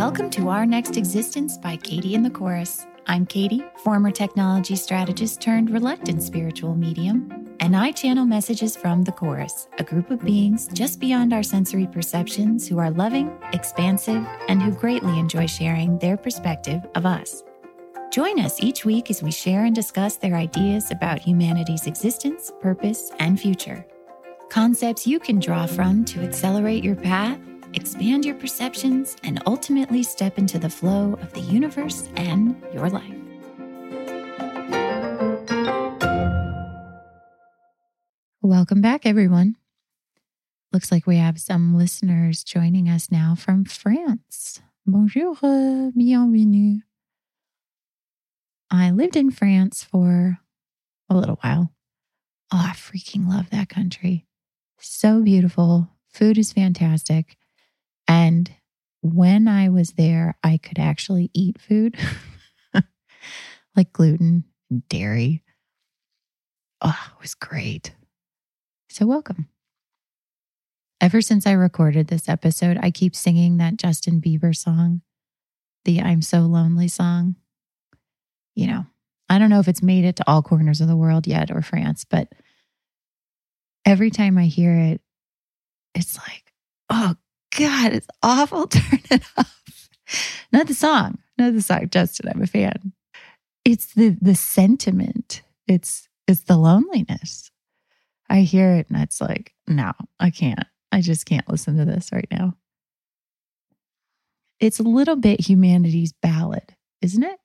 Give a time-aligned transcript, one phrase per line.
[0.00, 2.86] Welcome to Our Next Existence by Katie and the Chorus.
[3.06, 9.12] I'm Katie, former technology strategist turned reluctant spiritual medium, and I channel messages from the
[9.12, 14.62] Chorus, a group of beings just beyond our sensory perceptions who are loving, expansive, and
[14.62, 17.44] who greatly enjoy sharing their perspective of us.
[18.10, 23.12] Join us each week as we share and discuss their ideas about humanity's existence, purpose,
[23.18, 23.84] and future.
[24.48, 27.38] Concepts you can draw from to accelerate your path
[27.74, 33.14] expand your perceptions, and ultimately step into the flow of the universe and your life.
[38.42, 39.56] Welcome back, everyone.
[40.72, 44.60] Looks like we have some listeners joining us now from France.
[44.86, 46.80] Bonjour, euh, bienvenue.
[48.70, 50.38] I lived in France for
[51.08, 51.72] a little while.
[52.52, 54.26] Oh, I freaking love that country.
[54.78, 55.88] So beautiful.
[56.08, 57.36] Food is fantastic.
[58.10, 58.52] And
[59.02, 61.96] when I was there, I could actually eat food
[63.76, 64.42] like gluten
[64.88, 65.44] dairy.
[66.80, 67.94] Oh, it was great.
[68.88, 69.48] So, welcome.
[71.00, 75.02] Ever since I recorded this episode, I keep singing that Justin Bieber song,
[75.84, 77.36] the I'm So Lonely song.
[78.56, 78.86] You know,
[79.28, 81.62] I don't know if it's made it to all corners of the world yet or
[81.62, 82.32] France, but
[83.86, 85.00] every time I hear it,
[85.94, 86.52] it's like,
[86.90, 87.14] oh
[87.56, 88.66] God, it's awful.
[88.68, 89.88] Turn it off.
[90.52, 92.28] Not the song, not the song, Justin.
[92.28, 92.92] I'm a fan.
[93.64, 95.42] It's the the sentiment.
[95.66, 97.50] It's it's the loneliness.
[98.28, 100.64] I hear it and it's like, no, I can't.
[100.92, 102.54] I just can't listen to this right now.
[104.60, 107.38] It's a little bit humanity's ballad, isn't it?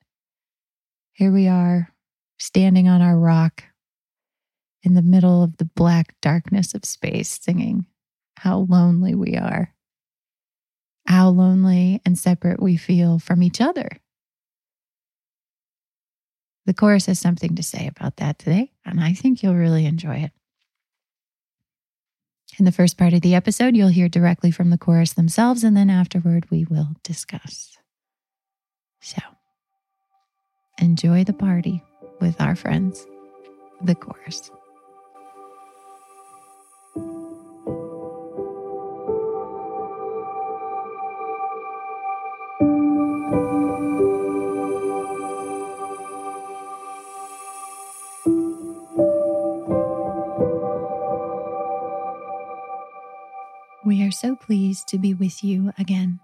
[1.13, 1.89] Here we are,
[2.37, 3.63] standing on our rock
[4.83, 7.87] in the middle of the black darkness of space, singing
[8.37, 9.74] how lonely we are
[11.05, 13.89] how lonely and separate we feel from each other.
[16.65, 20.15] The chorus has something to say about that today, and I think you'll really enjoy
[20.15, 20.31] it.
[22.57, 25.75] In the first part of the episode, you'll hear directly from the chorus themselves, and
[25.77, 27.77] then afterward, we will discuss.
[29.01, 29.21] So,
[30.79, 31.83] enjoy the party
[32.19, 33.05] with our friends,
[33.81, 34.49] the chorus.
[54.05, 56.19] Are so pleased to be with you again.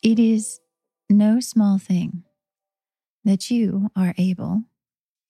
[0.00, 0.60] It is
[1.10, 2.22] no small thing
[3.24, 4.64] that you are able,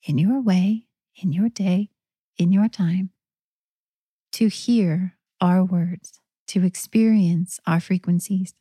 [0.03, 1.91] in your way, in your day,
[2.37, 3.11] in your time,
[4.33, 8.53] to hear our words, to experience our frequencies.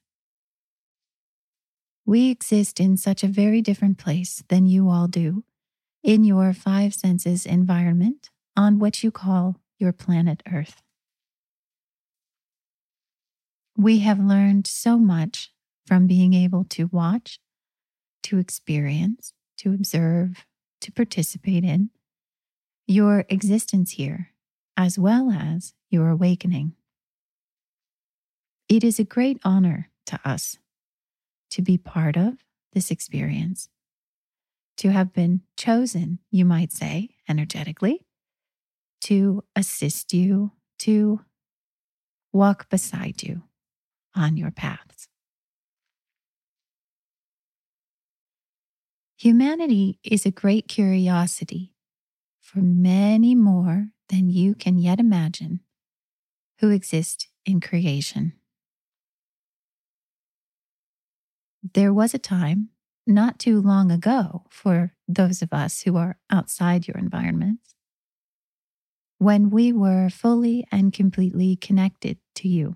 [2.05, 5.43] We exist in such a very different place than you all do
[6.03, 10.82] in your five senses environment on what you call your planet Earth.
[13.77, 15.51] We have learned so much
[15.87, 17.39] from being able to watch,
[18.23, 20.45] to experience, to observe,
[20.81, 21.89] to participate in
[22.85, 24.29] your existence here,
[24.77, 26.73] as well as your awakening.
[28.69, 30.57] It is a great honor to us
[31.51, 32.35] to be part of
[32.73, 33.69] this experience,
[34.77, 38.05] to have been chosen, you might say, energetically,
[39.01, 41.21] to assist you, to
[42.31, 43.43] walk beside you
[44.15, 45.07] on your paths.
[49.17, 51.73] Humanity is a great curiosity
[52.41, 55.61] for many more than you can yet imagine
[56.59, 58.33] who exist in creation.
[61.73, 62.69] There was a time
[63.07, 67.75] not too long ago for those of us who are outside your environments
[69.17, 72.75] when we were fully and completely connected to you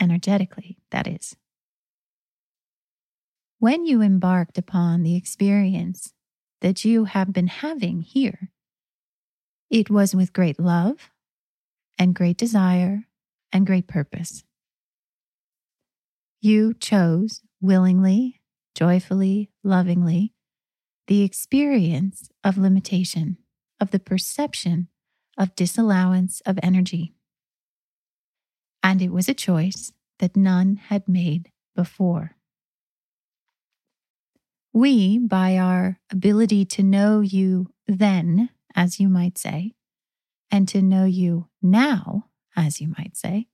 [0.00, 1.36] energetically, that is.
[3.58, 6.12] When you embarked upon the experience
[6.60, 8.50] that you have been having here,
[9.70, 11.10] it was with great love
[11.98, 13.04] and great desire
[13.52, 14.44] and great purpose.
[16.40, 18.40] You chose willingly,
[18.74, 20.32] joyfully, lovingly
[21.06, 23.38] the experience of limitation,
[23.80, 24.88] of the perception
[25.38, 27.15] of disallowance of energy
[28.86, 32.36] and it was a choice that none had made before.
[34.72, 39.74] We, by our ability to know you then, as you might say,
[40.52, 43.48] and to know you now, as you might say,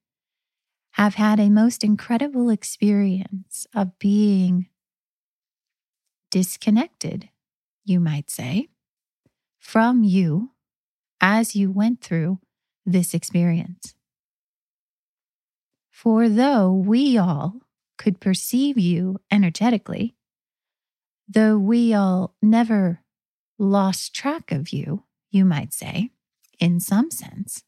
[0.96, 4.69] have had a most incredible experience of being
[6.31, 7.31] disconnected,
[7.87, 8.69] you might say,
[9.58, 10.50] from you
[11.23, 12.38] as you went through
[12.85, 13.94] this experience.
[16.02, 17.60] For though we all
[17.96, 20.16] could perceive you energetically,
[21.28, 23.02] though we all never
[23.56, 26.10] lost track of you, you might say,
[26.58, 27.62] in some sense,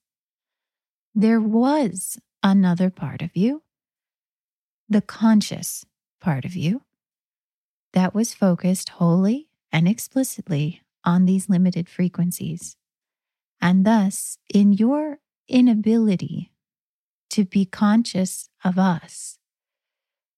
[1.14, 3.62] there was another part of you,
[4.88, 5.86] the conscious
[6.20, 6.82] part of you,
[7.92, 12.76] that was focused wholly and explicitly on these limited frequencies.
[13.60, 16.50] And thus, in your inability
[17.34, 19.40] to be conscious of us,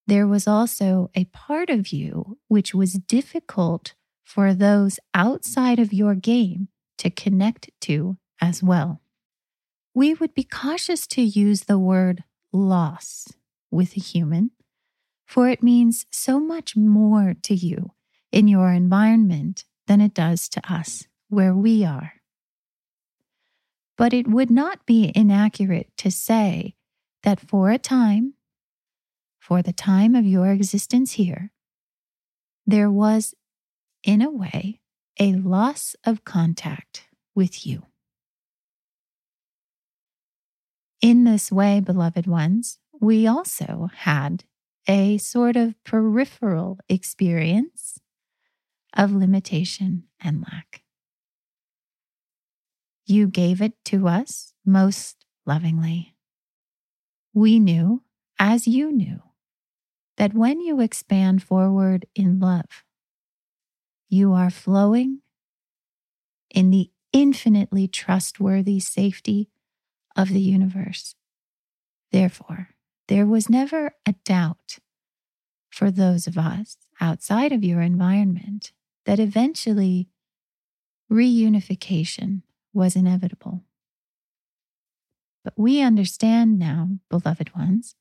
[0.07, 3.93] there was also a part of you which was difficult
[4.25, 9.03] for those outside of your game to connect to as well.
[9.93, 13.29] We would be cautious to use the word loss
[13.71, 14.53] with a human,
[15.27, 17.93] for it means so much more to you
[18.33, 22.15] in your environment than it does to us where we are.
[23.99, 26.73] But it would not be inaccurate to say
[27.27, 28.35] that for a time,
[29.41, 31.51] for the time of your existence here,
[32.65, 33.35] there was,
[34.05, 34.81] in a way,
[35.19, 37.83] a loss of contact with you.
[41.03, 44.45] In this way, beloved ones, we also had
[44.87, 47.99] a sort of peripheral experience
[48.97, 50.83] of limitation and lack.
[53.05, 56.16] You gave it to us most lovingly.
[57.37, 58.03] We knew,
[58.39, 59.21] as you knew,
[60.17, 62.83] that when you expand forward in love,
[64.09, 65.21] you are flowing
[66.49, 69.51] in the infinitely trustworthy safety
[70.17, 71.15] of the universe.
[72.11, 72.71] Therefore,
[73.09, 74.79] there was never a doubt
[75.69, 78.73] for those of us outside of your environment
[79.05, 80.09] that eventually
[81.13, 83.61] reunification was inevitable.
[85.47, 87.95] But we understand now, beloved ones,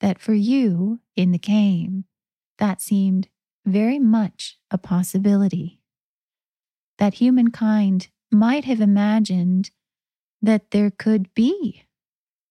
[0.00, 2.04] that for you in the game,
[2.58, 3.28] that seemed
[3.64, 5.80] very much a possibility.
[6.98, 9.70] That humankind might have imagined
[10.42, 11.86] that there could be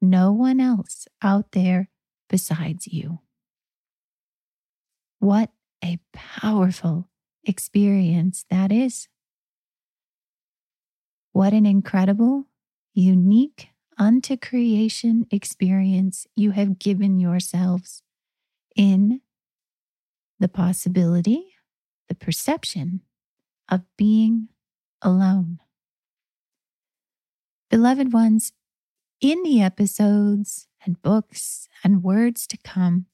[0.01, 1.91] no one else out there
[2.27, 3.19] besides you.
[5.19, 5.51] What
[5.83, 7.09] a powerful
[7.43, 9.07] experience that is.
[11.31, 12.45] What an incredible,
[12.95, 18.01] unique, unto creation experience you have given yourselves
[18.75, 19.21] in
[20.39, 21.55] the possibility,
[22.09, 23.01] the perception
[23.69, 24.49] of being
[25.01, 25.59] alone.
[27.69, 28.51] Beloved ones,
[29.21, 33.05] in the episodes and books and words to come,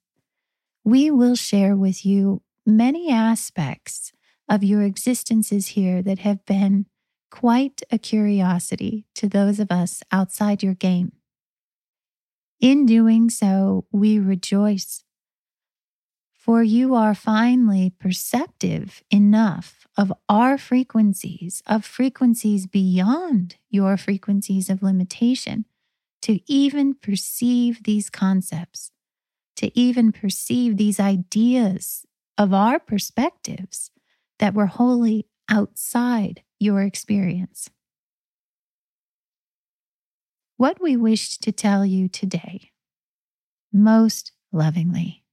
[0.84, 4.12] we will share with you many aspects
[4.50, 6.86] of your existences here that have been
[7.32, 11.14] quite a curiosity to those of us outside your game.
[12.60, 15.04] In doing so, we rejoice,
[16.32, 24.84] for you are finally perceptive enough of our frequencies, of frequencies beyond your frequencies of
[24.84, 25.66] limitation,
[26.22, 28.92] to even perceive these concepts,
[29.56, 32.06] to even perceive these ideas
[32.38, 33.90] of our perspectives
[34.38, 37.70] that were wholly outside your experience.
[40.58, 42.72] What we wished to tell you today,
[43.74, 45.24] most lovingly,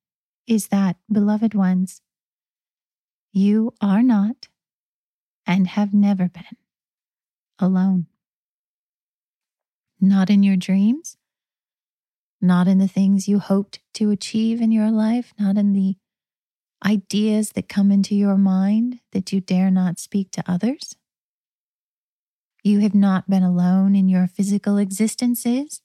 [0.46, 2.00] is that, beloved ones,
[3.30, 4.48] you are not
[5.46, 6.56] and have never been
[7.58, 8.06] alone.
[10.00, 11.18] Not in your dreams,
[12.40, 15.96] not in the things you hoped to achieve in your life, not in the
[16.86, 20.96] ideas that come into your mind that you dare not speak to others.
[22.62, 25.80] You have not been alone in your physical existences,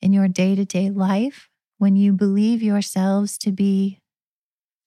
[0.00, 4.00] in your day to day life, when you believe yourselves to be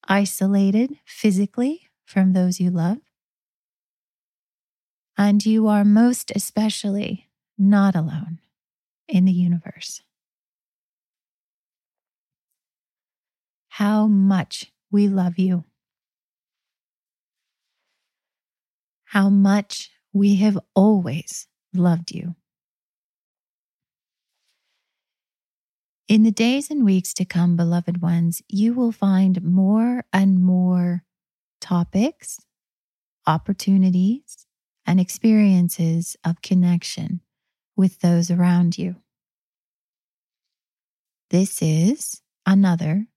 [0.08, 2.98] isolated physically from those you love.
[5.18, 8.40] And you are most especially not alone
[9.08, 10.02] in the universe.
[13.70, 15.64] How much we love you.
[19.06, 22.36] How much we have always loved you.
[26.08, 31.04] In the days and weeks to come, beloved ones, you will find more and more
[31.60, 32.40] topics,
[33.26, 34.46] opportunities,
[34.86, 37.22] and experiences of connection
[37.76, 38.98] with those around you.
[41.30, 43.08] This is another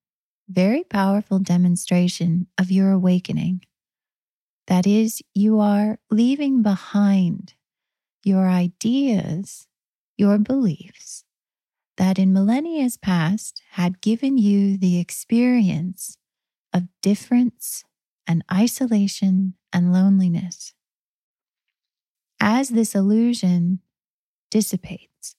[0.48, 3.62] very powerful demonstration of your awakening.
[4.66, 7.54] That is, you are leaving behind
[8.24, 9.68] your ideas,
[10.16, 11.24] your beliefs
[11.96, 16.18] that in millennia past had given you the experience
[16.72, 17.84] of difference
[18.26, 20.74] and isolation and loneliness.
[22.38, 23.80] As this illusion
[24.50, 25.36] dissipates,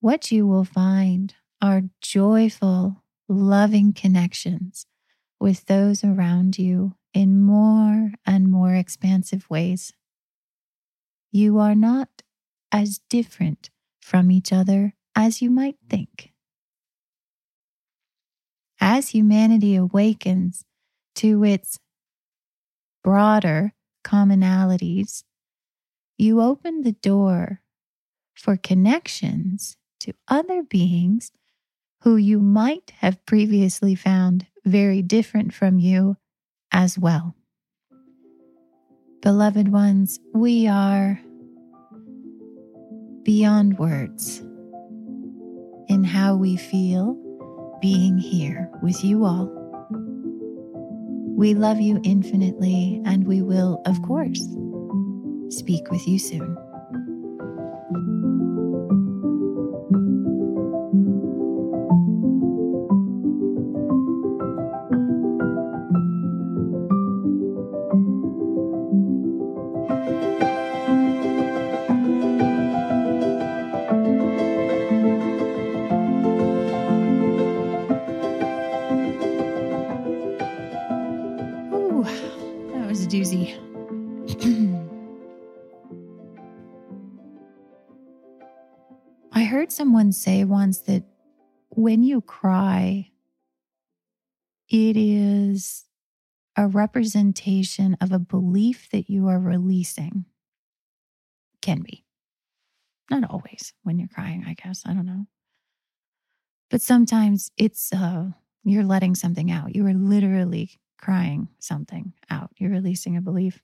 [0.00, 4.86] what you will find are joyful, loving connections
[5.38, 9.94] with those around you in more and more expansive ways.
[11.32, 12.10] You are not
[12.70, 13.70] as different
[14.02, 16.34] from each other as you might think.
[18.78, 20.66] As humanity awakens
[21.14, 21.78] to its
[23.02, 23.72] broader
[24.04, 25.24] commonalities,
[26.18, 27.62] you open the door
[28.34, 31.32] for connections to other beings
[32.02, 36.18] who you might have previously found very different from you
[36.76, 37.34] as well.
[39.22, 41.18] Beloved ones, we are
[43.22, 44.40] beyond words
[45.88, 47.16] in how we feel
[47.80, 49.50] being here with you all.
[51.34, 54.46] We love you infinitely, and we will, of course,
[55.48, 56.58] speak with you soon.
[89.76, 91.04] Someone say once that
[91.68, 93.10] when you cry,
[94.68, 95.84] it is
[96.56, 100.24] a representation of a belief that you are releasing.
[101.60, 102.04] Can be.
[103.10, 104.82] Not always when you're crying, I guess.
[104.86, 105.26] I don't know.
[106.70, 108.30] But sometimes it's uh
[108.64, 109.76] you're letting something out.
[109.76, 112.50] You are literally crying something out.
[112.56, 113.62] You're releasing a belief.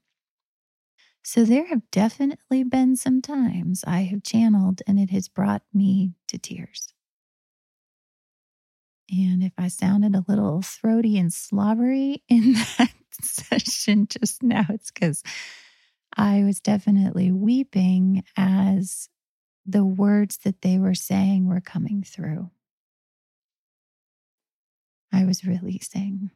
[1.25, 6.15] So there have definitely been some times I have channeled and it has brought me
[6.29, 6.93] to tears.
[9.11, 14.91] And if I sounded a little throaty and slobbery in that session just now, it's
[14.91, 15.23] because
[16.17, 19.09] I was definitely weeping as
[19.67, 22.51] the words that they were saying were coming through.
[25.13, 26.33] I was releasing.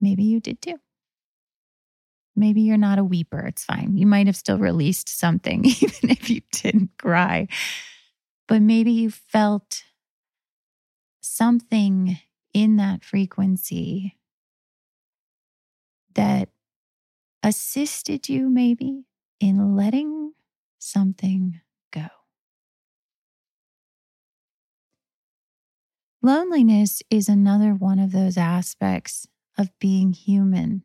[0.00, 0.80] Maybe you did too.
[2.38, 3.46] Maybe you're not a weeper.
[3.46, 3.96] It's fine.
[3.96, 7.48] You might have still released something, even if you didn't cry.
[8.46, 9.82] But maybe you felt
[11.20, 12.18] something
[12.54, 14.16] in that frequency
[16.14, 16.48] that
[17.42, 19.04] assisted you, maybe,
[19.40, 20.32] in letting
[20.78, 21.60] something
[21.92, 22.06] go.
[26.22, 29.26] Loneliness is another one of those aspects
[29.56, 30.82] of being human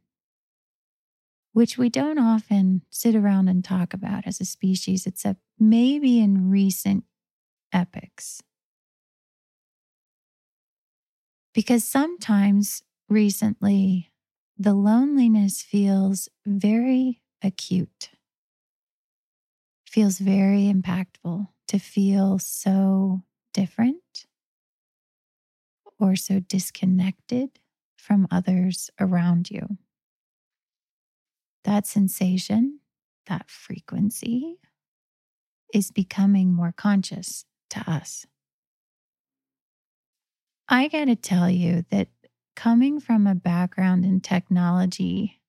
[1.54, 6.50] which we don't often sit around and talk about as a species, except maybe in
[6.50, 7.06] recent
[7.72, 8.42] epochs.
[11.54, 14.12] Because sometimes recently,
[14.58, 18.10] the loneliness feels very acute,
[19.88, 23.22] feels very impactful to feel so
[23.54, 24.26] different
[26.00, 27.60] or so disconnected
[27.96, 29.78] from others around you
[31.64, 32.80] that sensation,
[33.28, 34.58] that frequency
[35.74, 38.26] is becoming more conscious to us.
[40.70, 42.10] I got to tell you that
[42.56, 45.42] coming from a background in technology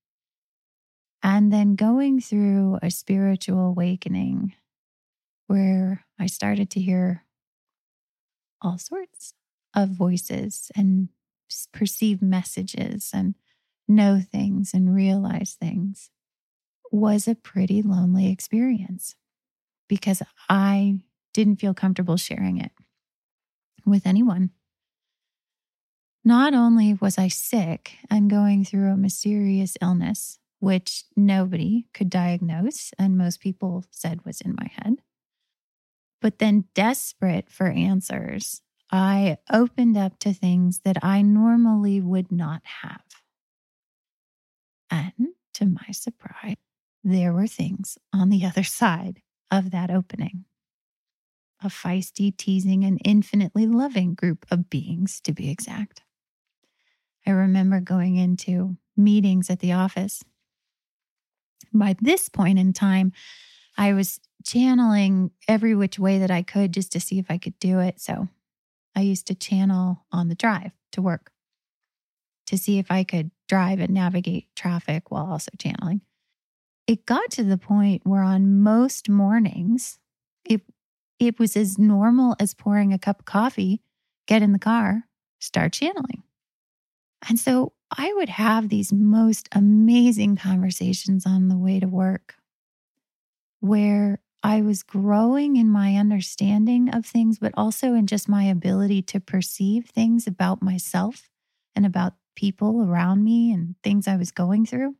[1.22, 4.54] and then going through a spiritual awakening
[5.46, 7.24] where I started to hear
[8.60, 9.34] all sorts
[9.74, 11.08] of voices and
[11.72, 13.34] perceive messages and
[13.88, 16.10] know things and realize things
[16.90, 19.16] was a pretty lonely experience
[19.88, 21.00] because I
[21.32, 22.72] didn't feel comfortable sharing it
[23.84, 24.50] with anyone.
[26.24, 32.92] Not only was I sick and going through a mysterious illness, which nobody could diagnose,
[32.98, 35.02] and most people said was in my head,
[36.22, 42.62] but then desperate for answers, I opened up to things that I normally would not
[42.82, 43.02] have.
[44.90, 46.56] And to my surprise,
[47.02, 50.44] there were things on the other side of that opening.
[51.62, 56.02] a feisty, teasing, and infinitely loving group of beings, to be exact.
[57.26, 60.22] I remember going into meetings at the office.
[61.72, 63.12] By this point in time,
[63.76, 67.58] I was channeling every which way that I could just to see if I could
[67.58, 68.00] do it.
[68.00, 68.28] So
[68.94, 71.32] I used to channel on the drive to work
[72.46, 76.00] to see if I could drive and navigate traffic while also channeling.
[76.86, 79.98] It got to the point where on most mornings,
[80.44, 80.62] it,
[81.18, 83.80] it was as normal as pouring a cup of coffee,
[84.26, 85.04] get in the car,
[85.40, 86.22] start channeling.
[87.28, 92.34] And so I would have these most amazing conversations on the way to work
[93.60, 99.00] where I was growing in my understanding of things, but also in just my ability
[99.02, 101.30] to perceive things about myself
[101.74, 104.96] and about people around me and things I was going through.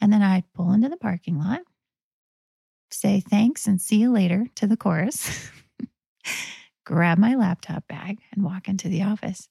[0.00, 1.60] And then I'd pull into the parking lot,
[2.90, 5.50] say thanks and see you later to the chorus,
[6.86, 9.48] grab my laptop bag, and walk into the office.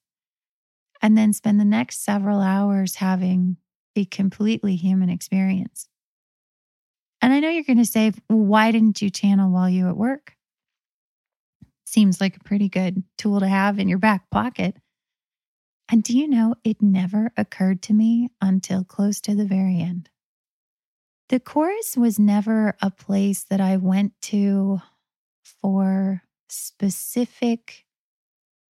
[1.02, 3.58] And then spend the next several hours having
[3.96, 5.88] a completely human experience.
[7.22, 9.92] And I know you're going to say, well, why didn't you channel while you were
[9.92, 10.36] at work?
[11.86, 14.76] Seems like a pretty good tool to have in your back pocket.
[15.92, 20.10] And do you know, it never occurred to me until close to the very end.
[21.30, 24.82] The chorus was never a place that I went to
[25.44, 27.86] for specific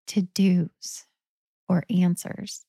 [0.07, 1.05] to dos
[1.67, 2.65] or answers.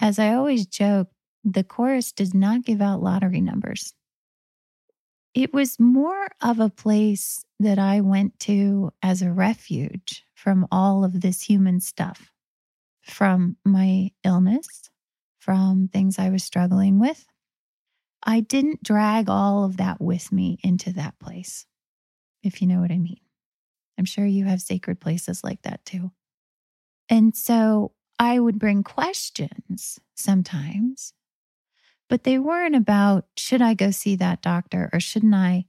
[0.00, 1.08] As I always joke,
[1.44, 3.94] the chorus does not give out lottery numbers.
[5.34, 11.04] It was more of a place that I went to as a refuge from all
[11.04, 12.31] of this human stuff,
[13.02, 14.90] from my illness,
[15.38, 17.26] from things I was struggling with.
[18.24, 21.66] I didn't drag all of that with me into that place,
[22.42, 23.20] if you know what I mean.
[23.98, 26.12] I'm sure you have sacred places like that too.
[27.08, 31.12] And so I would bring questions sometimes
[32.12, 35.64] but they weren't about, should I go see that doctor or shouldn't I?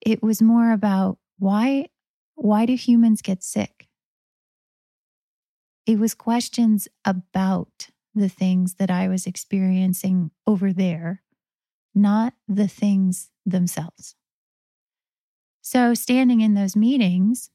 [0.00, 1.90] It was more about why,
[2.34, 3.85] why do humans get sick?
[5.86, 11.22] It was questions about the things that I was experiencing over there,
[11.94, 14.14] not the things themselves.
[15.62, 17.50] So, standing in those meetings,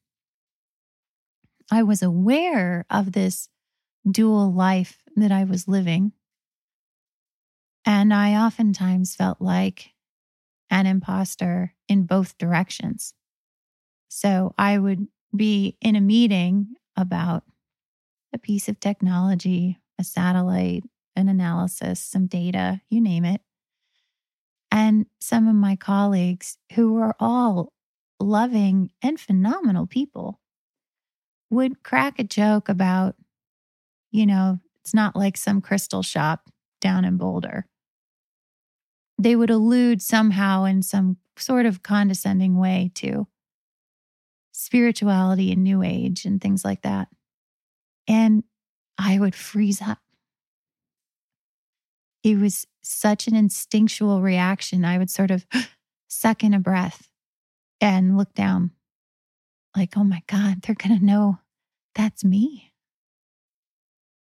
[1.72, 3.48] I was aware of this
[4.10, 6.14] dual life that I was living
[7.86, 9.92] and I oftentimes felt like
[10.70, 13.14] an imposter in both directions.
[14.10, 17.44] So I would be in a meeting about
[18.34, 20.84] a piece of technology, a satellite,
[21.16, 23.42] an analysis, some data, you name it.
[24.72, 27.74] And some of my colleagues, who were all
[28.20, 30.40] loving and phenomenal people,
[31.50, 33.16] would crack a joke about,
[34.12, 37.66] you know, it's not like some crystal shop down in Boulder
[39.22, 43.28] they would allude somehow in some sort of condescending way to
[44.52, 47.08] spirituality and new age and things like that.
[48.08, 48.44] And
[48.98, 50.00] I would freeze up.
[52.24, 54.86] It was such an instinctual reaction.
[54.86, 55.46] I would sort of
[56.08, 57.10] suck in a breath
[57.80, 58.72] and look down,
[59.76, 61.40] like, oh my God, they're going to know
[61.96, 62.74] that's me.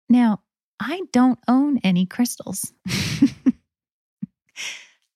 [0.08, 0.42] Now,
[0.78, 2.72] I don't own any crystals.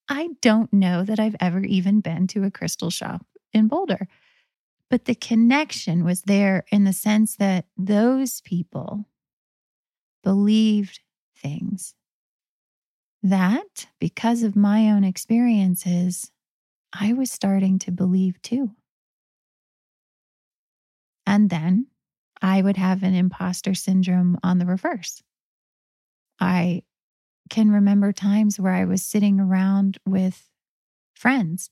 [0.09, 4.09] I don't know that I've ever even been to a crystal shop in Boulder.
[4.90, 9.07] But the connection was there in the sense that those people
[10.24, 11.00] believed
[11.37, 11.94] things
[13.22, 16.33] that, because of my own experiences,
[16.92, 18.72] I was starting to believe too.
[21.26, 21.87] And then
[22.42, 25.22] I would have an imposter syndrome on the reverse.
[26.40, 26.83] I
[27.48, 30.48] can remember times where I was sitting around with
[31.14, 31.70] friends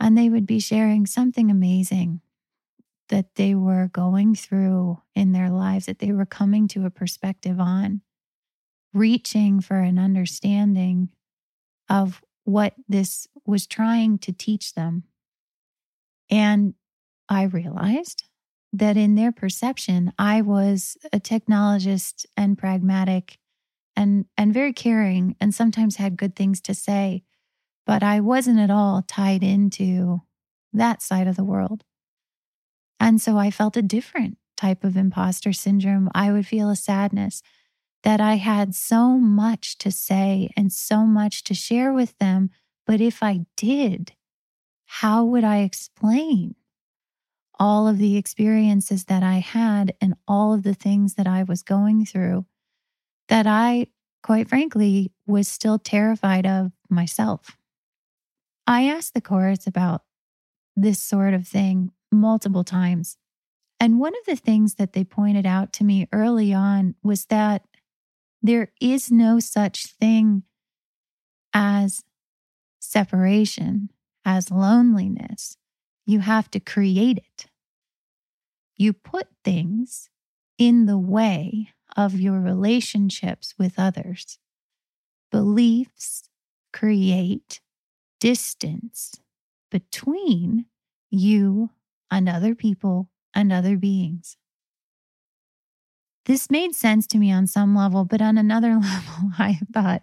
[0.00, 2.20] and they would be sharing something amazing
[3.12, 7.60] that they were going through in their lives, that they were coming to a perspective
[7.60, 8.00] on,
[8.94, 11.10] reaching for an understanding
[11.90, 15.02] of what this was trying to teach them.
[16.30, 16.72] And
[17.28, 18.24] I realized
[18.72, 23.36] that in their perception, I was a technologist and pragmatic
[23.94, 27.22] and and very caring and sometimes had good things to say
[27.84, 30.22] but i wasn't at all tied into
[30.72, 31.84] that side of the world
[33.02, 37.42] and so i felt a different type of imposter syndrome i would feel a sadness
[38.02, 42.48] that i had so much to say and so much to share with them
[42.86, 44.12] but if i did
[44.86, 46.54] how would i explain
[47.62, 51.62] all of the experiences that I had and all of the things that I was
[51.62, 52.44] going through
[53.28, 53.86] that I,
[54.20, 57.56] quite frankly, was still terrified of myself.
[58.66, 60.02] I asked the chorus about
[60.74, 63.16] this sort of thing multiple times.
[63.80, 67.64] And one of the things that they pointed out to me early on was that
[68.40, 70.42] there is no such thing
[71.52, 72.02] as
[72.80, 73.90] separation,
[74.24, 75.56] as loneliness.
[76.06, 77.46] You have to create it.
[78.76, 80.10] You put things
[80.58, 84.38] in the way of your relationships with others.
[85.30, 86.28] Beliefs
[86.72, 87.60] create
[88.20, 89.14] distance
[89.70, 90.66] between
[91.10, 91.70] you
[92.12, 94.36] and other people and other beings.
[96.26, 100.02] This made sense to me on some level, but on another level, I thought,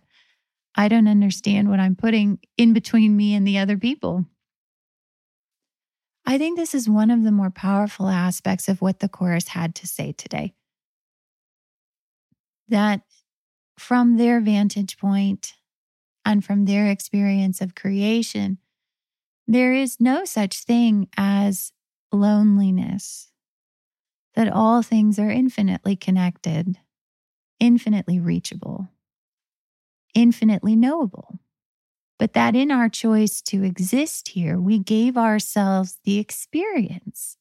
[0.75, 4.25] I don't understand what I'm putting in between me and the other people.
[6.25, 9.75] I think this is one of the more powerful aspects of what the chorus had
[9.75, 10.53] to say today.
[12.67, 13.01] That
[13.77, 15.53] from their vantage point
[16.25, 18.57] and from their experience of creation,
[19.47, 21.71] there is no such thing as
[22.11, 23.29] loneliness,
[24.35, 26.77] that all things are infinitely connected,
[27.59, 28.89] infinitely reachable,
[30.13, 31.39] infinitely knowable.
[32.17, 37.37] But that in our choice to exist here, we gave ourselves the experience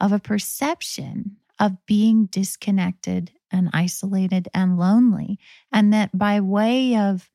[0.00, 5.38] of a perception of being disconnected and isolated and lonely.
[5.72, 7.30] And that by way of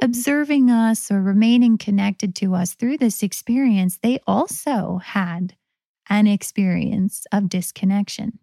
[0.00, 5.56] observing us or remaining connected to us through this experience, they also had
[6.08, 8.38] an experience of disconnection.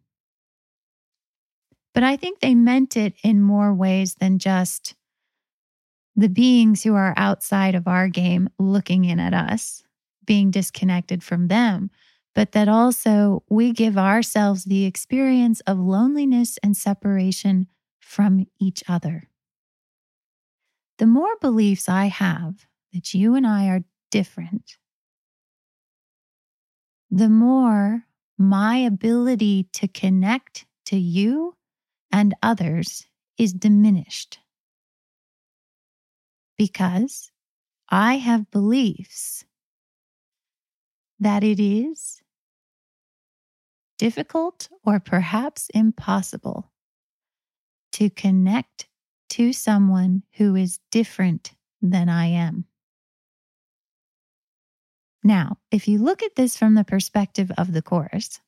[1.94, 4.96] But I think they meant it in more ways than just
[6.16, 9.84] the beings who are outside of our game looking in at us,
[10.26, 11.90] being disconnected from them,
[12.34, 17.68] but that also we give ourselves the experience of loneliness and separation
[18.00, 19.30] from each other.
[20.98, 24.78] The more beliefs I have that you and I are different,
[27.12, 28.06] the more
[28.38, 31.56] my ability to connect to you
[32.12, 33.06] and others
[33.38, 34.40] is diminished.
[36.58, 37.32] Because
[37.90, 39.44] I have beliefs
[41.20, 42.22] that it is
[43.98, 46.72] difficult or perhaps impossible
[47.92, 48.88] to connect
[49.30, 52.66] to someone who is different than I am.
[55.24, 58.40] Now, if you look at this from the perspective of the chorus,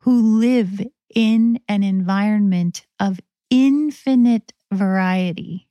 [0.00, 0.80] who live
[1.14, 5.68] in an environment of infinite variety,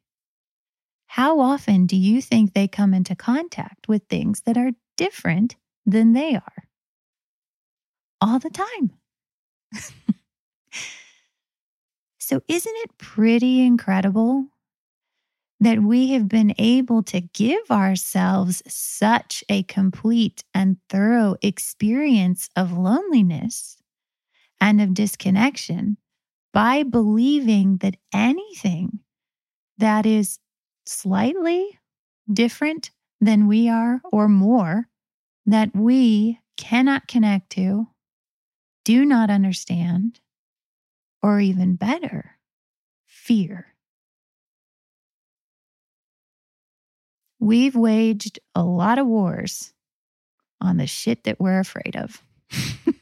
[1.08, 6.14] how often do you think they come into contact with things that are different than
[6.14, 6.70] they are?
[8.22, 8.92] All the time.
[12.20, 14.46] so, isn't it pretty incredible
[15.62, 22.76] that we have been able to give ourselves such a complete and thorough experience of
[22.76, 23.78] loneliness
[24.60, 25.98] and of disconnection
[26.52, 29.00] by believing that anything
[29.78, 30.40] that is
[30.88, 31.80] slightly
[32.32, 32.90] different
[33.22, 34.88] than we are or more
[35.46, 37.88] that we cannot connect to,
[38.84, 40.20] do not understand,
[41.22, 42.38] or even better,
[43.06, 43.71] fear.
[47.42, 49.74] We've waged a lot of wars
[50.62, 52.24] on the shit that we're afraid of.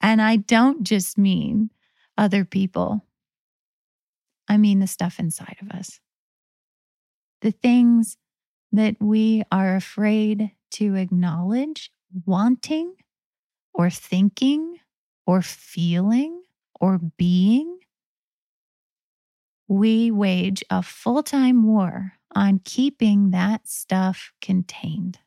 [0.00, 1.70] and I don't just mean
[2.16, 3.04] other people,
[4.46, 5.98] I mean the stuff inside of us.
[7.40, 8.16] The things
[8.70, 11.90] that we are afraid to acknowledge,
[12.26, 12.94] wanting,
[13.74, 14.78] or thinking,
[15.26, 16.42] or feeling,
[16.80, 17.80] or being.
[19.66, 25.18] We wage a full time war on keeping that stuff contained.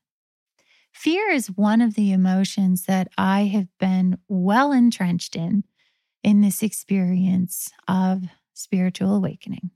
[0.94, 5.64] Fear is one of the emotions that I have been well entrenched in
[6.24, 9.72] in this experience of spiritual awakening.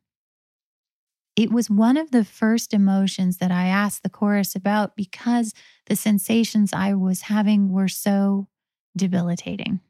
[1.35, 5.53] It was one of the first emotions that I asked the chorus about because
[5.87, 8.47] the sensations I was having were so
[8.95, 9.81] debilitating.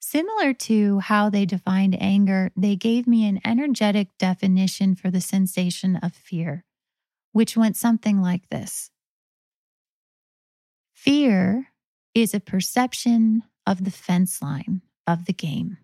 [0.00, 5.96] Similar to how they defined anger, they gave me an energetic definition for the sensation
[5.96, 6.64] of fear,
[7.32, 8.90] which went something like this
[10.94, 11.68] Fear
[12.14, 15.78] is a perception of the fence line of the game.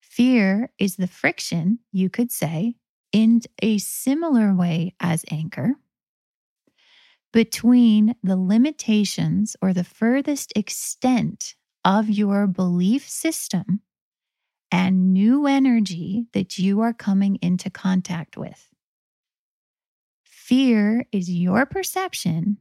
[0.00, 2.76] Fear is the friction, you could say,
[3.12, 5.74] in a similar way as anger.
[7.32, 11.54] between the limitations or the furthest extent
[11.86, 13.80] of your belief system
[14.72, 18.68] and new energy that you are coming into contact with.
[20.24, 22.58] Fear is your perception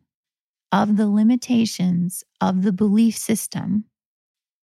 [0.72, 3.86] of the limitations of the belief system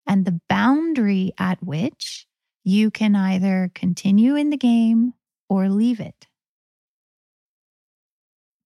[0.08, 2.28] and the boundary at which
[2.64, 5.16] you can either continue in the game
[5.50, 6.28] or leave it.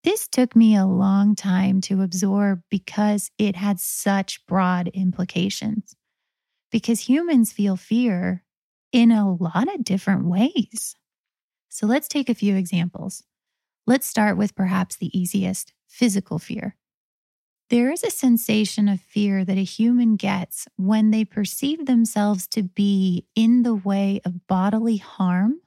[0.06, 5.96] This took me a long time to absorb because it had such broad implications.
[6.72, 8.44] Because humans feel fear
[8.92, 10.96] in a lot of different ways.
[11.70, 13.24] So let's take a few examples.
[13.88, 16.76] Let's start with perhaps the easiest physical fear.
[17.72, 22.62] There is a sensation of fear that a human gets when they perceive themselves to
[22.62, 25.62] be in the way of bodily harm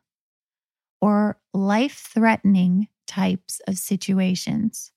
[1.01, 4.93] or life threatening types of situations.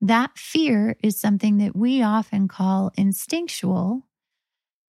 [0.00, 4.06] That fear is something that we often call instinctual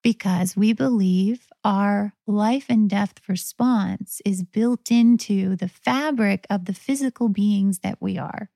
[0.01, 6.73] because we believe our life and death response is built into the fabric of the
[6.73, 8.49] physical beings that we are.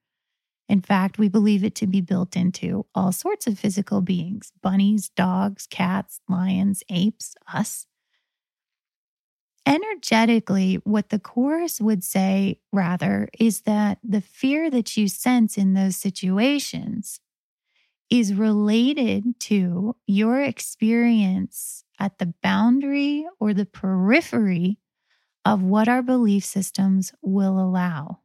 [0.69, 5.10] In fact, we believe it to be built into all sorts of physical beings bunnies,
[5.10, 7.86] dogs, cats, lions, apes, us
[9.65, 15.73] energetically, what the chorus would say, rather, is that the fear that you sense in
[15.73, 17.19] those situations
[18.10, 24.78] is related to your experience at the boundary or the periphery
[25.45, 28.19] of what our belief systems will allow.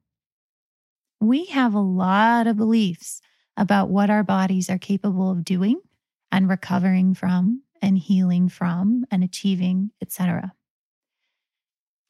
[1.20, 3.20] We have a lot of beliefs
[3.57, 5.81] about what our bodies are capable of doing
[6.31, 10.53] and recovering from and healing from and achieving, etc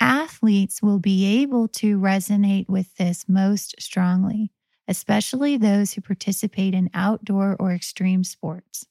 [0.01, 4.53] athletes will be able to resonate with this most strongly,
[4.87, 8.87] especially those who participate in outdoor or extreme sports.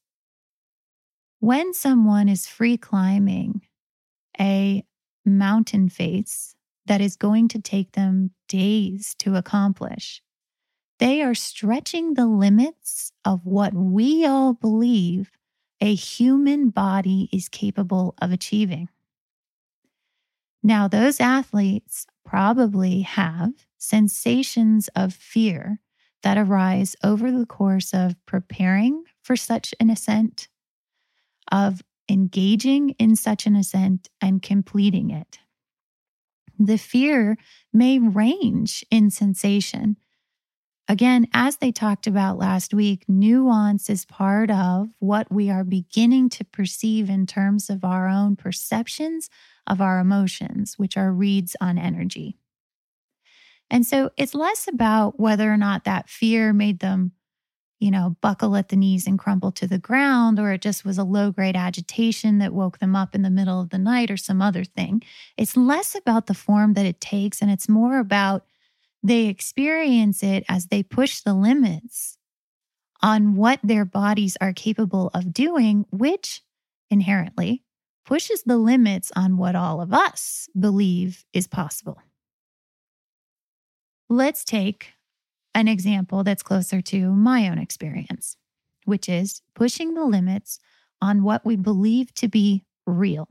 [1.39, 3.61] When someone is free climbing
[4.39, 4.83] a
[5.25, 10.21] mountain face that is going to take them days to accomplish,
[10.99, 15.29] they are stretching the limits of what we all believe
[15.79, 18.89] a human body is capable of achieving.
[20.63, 25.79] Now, those athletes probably have sensations of fear
[26.23, 30.47] that arise over the course of preparing for such an ascent,
[31.51, 35.39] of engaging in such an ascent and completing it.
[36.59, 37.37] The fear
[37.71, 39.97] may range in sensation.
[40.89, 46.29] Again, as they talked about last week, nuance is part of what we are beginning
[46.29, 49.29] to perceive in terms of our own perceptions
[49.65, 52.37] of our emotions, which are reads on energy.
[53.69, 57.11] And so it's less about whether or not that fear made them,
[57.79, 60.97] you know, buckle at the knees and crumple to the ground, or it just was
[60.97, 64.15] a low grade agitation that woke them up in the middle of the night or
[64.15, 65.03] some other thing.
[65.35, 68.45] It's less about the form that it takes, and it's more about
[69.07, 72.17] they experience it as they push the limits
[73.01, 76.41] on what their bodies are capable of doing, which
[76.89, 77.63] inherently
[78.05, 82.01] pushes the limits on what all of us believe is possible.
[84.09, 84.93] Let's take
[85.53, 88.37] an example that's closer to my own experience,
[88.85, 90.59] which is pushing the limits
[91.01, 93.27] on what we believe to be real.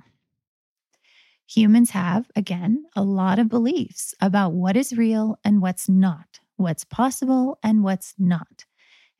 [1.49, 6.85] Humans have, again, a lot of beliefs about what is real and what's not, what's
[6.85, 8.65] possible and what's not.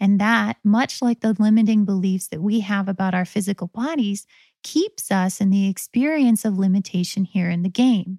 [0.01, 4.27] And that, much like the limiting beliefs that we have about our physical bodies,
[4.63, 8.19] keeps us in the experience of limitation here in the game.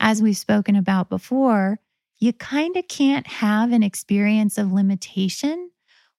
[0.00, 1.78] As we've spoken about before,
[2.18, 5.70] you kind of can't have an experience of limitation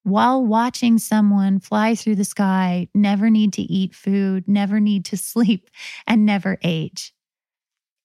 [0.04, 5.18] while watching someone fly through the sky, never need to eat food, never need to
[5.32, 5.70] sleep,
[6.08, 7.14] and never age.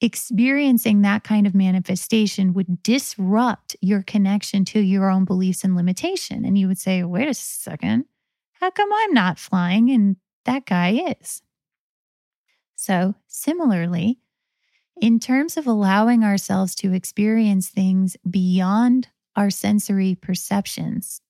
[0.01, 6.45] Experiencing that kind of manifestation would disrupt your connection to your own beliefs and limitation.
[6.45, 8.05] And you would say, wait a second,
[8.53, 11.43] how come I'm not flying and that guy is.
[12.77, 14.19] So, similarly,
[15.01, 21.21] in terms of allowing ourselves to experience things beyond our sensory perceptions,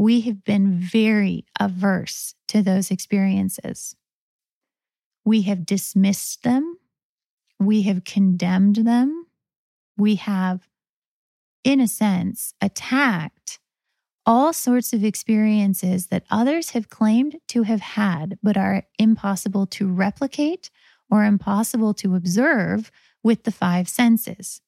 [0.00, 3.94] we have been very averse to those experiences.
[5.26, 6.78] We have dismissed them.
[7.58, 9.26] We have condemned them.
[9.98, 10.66] We have,
[11.64, 13.58] in a sense, attacked
[14.24, 19.86] all sorts of experiences that others have claimed to have had, but are impossible to
[19.86, 20.70] replicate
[21.10, 22.90] or impossible to observe
[23.22, 24.62] with the five senses.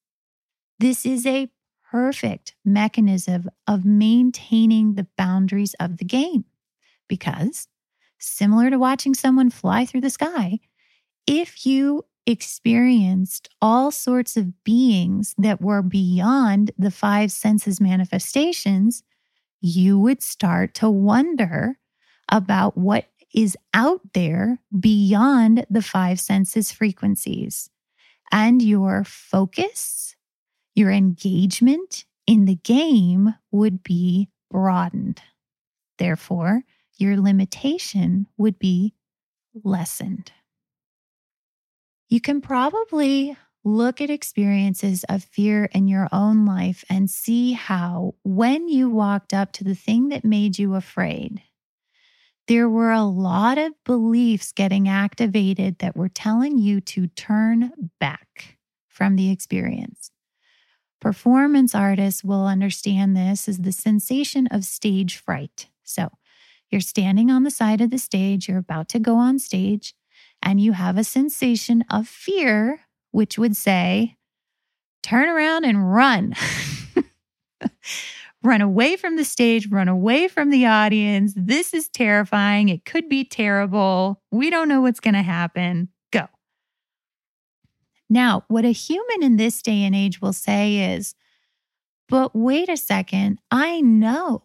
[0.78, 1.48] This is a
[1.92, 6.46] perfect mechanism of maintaining the boundaries of the game.
[7.06, 7.68] Because,
[8.18, 10.58] similar to watching someone fly through the sky,
[11.26, 19.02] if you experienced all sorts of beings that were beyond the five senses manifestations,
[19.60, 21.78] you would start to wonder
[22.30, 27.68] about what is out there beyond the five senses frequencies.
[28.30, 30.16] And your focus,
[30.74, 35.20] your engagement in the game would be broadened.
[35.98, 36.62] Therefore,
[36.96, 38.94] your limitation would be
[39.64, 40.32] lessened.
[42.08, 48.14] You can probably look at experiences of fear in your own life and see how,
[48.24, 51.42] when you walked up to the thing that made you afraid,
[52.48, 58.58] there were a lot of beliefs getting activated that were telling you to turn back
[58.88, 60.10] from the experience.
[61.02, 65.66] Performance artists will understand this as the sensation of stage fright.
[65.82, 66.10] So,
[66.70, 69.96] you're standing on the side of the stage, you're about to go on stage,
[70.40, 74.16] and you have a sensation of fear, which would say,
[75.02, 76.36] turn around and run.
[78.44, 81.32] run away from the stage, run away from the audience.
[81.34, 82.68] This is terrifying.
[82.68, 84.22] It could be terrible.
[84.30, 85.88] We don't know what's going to happen.
[88.12, 91.14] Now, what a human in this day and age will say is,
[92.10, 94.42] but wait a second, I know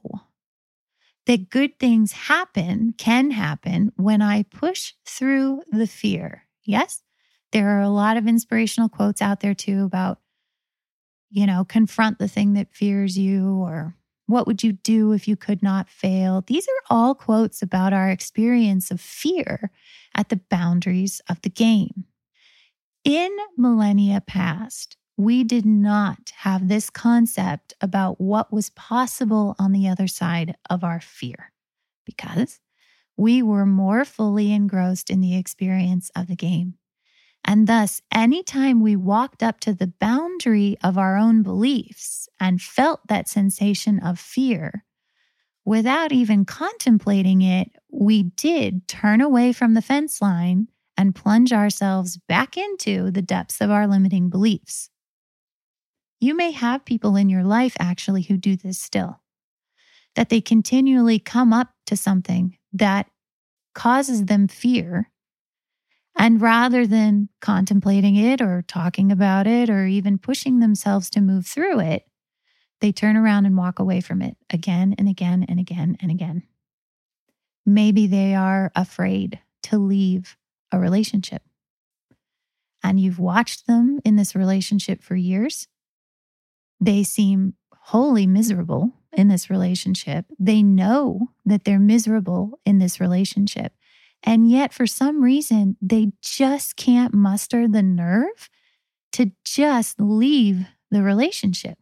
[1.26, 6.44] that good things happen, can happen when I push through the fear.
[6.64, 7.04] Yes,
[7.52, 10.20] there are a lot of inspirational quotes out there too about
[11.30, 15.36] you know, confront the thing that fears you, or what would you do if you
[15.36, 16.42] could not fail?
[16.48, 19.72] These are all quotes about our experience of fear
[20.16, 22.06] at the boundaries of the game.
[23.08, 29.88] In millennia past, we did not have this concept about what was possible on the
[29.88, 31.54] other side of our fear
[32.06, 32.60] because
[33.16, 36.74] we were more fully engrossed in the experience of the game.
[37.46, 43.08] And thus, anytime we walked up to the boundary of our own beliefs and felt
[43.08, 44.84] that sensation of fear,
[45.64, 50.68] without even contemplating it, we did turn away from the fence line
[50.98, 54.90] and plunge ourselves back into the depths of our limiting beliefs.
[56.20, 59.22] You may have people in your life actually who do this still,
[60.16, 63.08] that they continually come up to something that
[63.76, 65.12] causes them fear
[66.18, 71.46] and rather than contemplating it or talking about it or even pushing themselves to move
[71.46, 72.08] through it,
[72.82, 76.44] they turn around and walk away from it again and again and again and again.
[77.66, 80.37] Maybe they are afraid to leave
[80.72, 81.42] a relationship.
[82.84, 85.68] And you've watched them in this relationship for years.
[86.80, 90.26] They seem wholly miserable in this relationship.
[90.40, 93.74] They know that they're miserable in this relationship.
[94.24, 98.50] And yet, for some reason, they just can't muster the nerve
[99.14, 101.78] to just leave the relationship.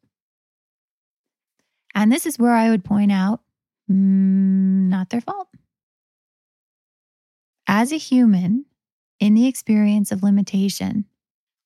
[1.94, 3.42] And this is where I would point out
[3.90, 5.48] mm, not their fault.
[7.68, 8.66] As a human
[9.20, 11.06] in the experience of limitation,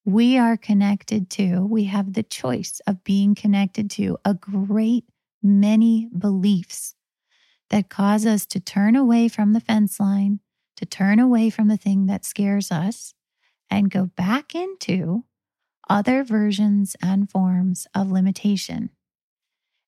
[0.06, 5.06] we are connected to, we have the choice of being connected to a great
[5.42, 6.96] many beliefs
[7.70, 10.40] that cause us to turn away from the fence line
[10.80, 13.14] to turn away from the thing that scares us
[13.70, 15.26] and go back into
[15.90, 18.90] other versions and forms of limitation.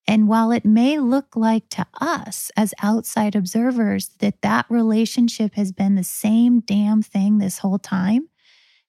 [0.08, 5.72] And while it may look like to us as outside observers that that relationship has
[5.72, 8.28] been the same damn thing this whole time,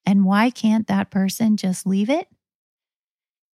[0.05, 2.27] and why can't that person just leave it?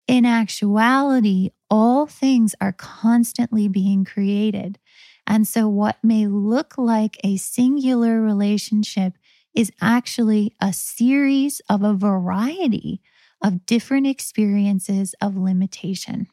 [0.08, 4.80] In actuality, all things are constantly being created.
[5.28, 9.14] And so, what may look like a singular relationship
[9.54, 13.02] is actually a series of a variety
[13.44, 16.28] of different experiences of limitation.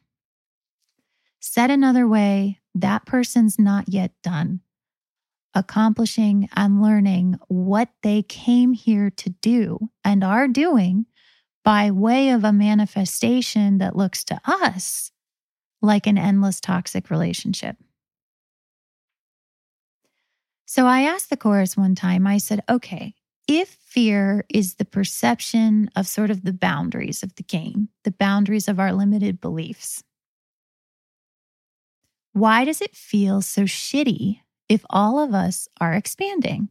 [1.48, 4.62] Said another way, that person's not yet done
[5.54, 11.06] accomplishing and learning what they came here to do and are doing
[11.64, 15.12] by way of a manifestation that looks to us
[15.80, 17.76] like an endless toxic relationship.
[20.66, 23.14] So I asked the chorus one time, I said, okay,
[23.46, 28.66] if fear is the perception of sort of the boundaries of the game, the boundaries
[28.66, 30.02] of our limited beliefs,
[32.36, 36.68] why does it feel so shitty if all of us are expanding?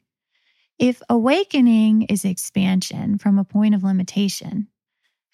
[0.77, 4.67] If awakening is expansion from a point of limitation,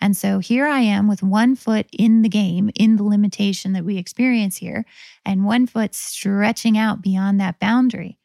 [0.02, 3.86] And so here I am with one foot in the game, in the limitation that
[3.86, 4.84] we experience here,
[5.24, 8.18] and one foot stretching out beyond that boundary.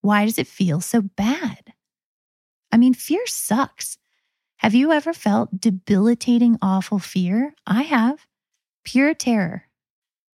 [0.00, 1.72] Why does it feel so bad?
[2.72, 3.98] I mean, fear sucks.
[4.58, 7.54] Have you ever felt debilitating, awful fear?
[7.66, 8.26] I have.
[8.84, 9.69] Pure terror.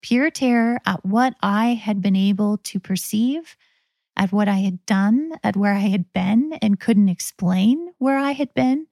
[0.04, 3.56] Pure terror at what I had been able to perceive,
[4.18, 8.34] at what I had done, at where I had been, and couldn't explain where I
[8.34, 8.88] had been.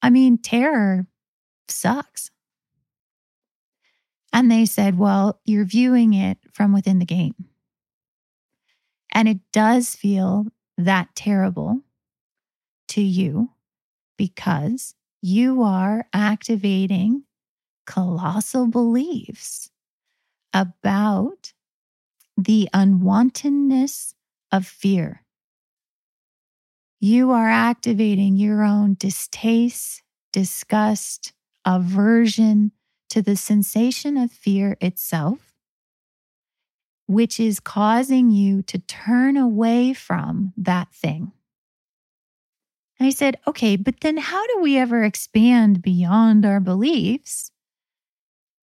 [0.00, 1.06] I mean, terror
[1.68, 2.30] sucks.
[4.32, 7.34] And they said, well, you're viewing it from within the game.
[9.12, 10.46] And it does feel
[10.78, 11.82] that terrible
[12.88, 13.50] to you
[14.16, 17.24] because you are activating
[17.86, 19.70] colossal beliefs
[20.56, 21.52] about
[22.38, 24.14] the unwantedness
[24.50, 25.22] of fear.
[26.98, 30.02] You are activating your own distaste,
[30.32, 31.34] disgust,
[31.66, 32.72] aversion
[33.10, 35.52] to the sensation of fear itself,
[37.06, 41.32] which is causing you to turn away from that thing.
[42.98, 47.50] I said, okay, but then how do we ever expand beyond our beliefs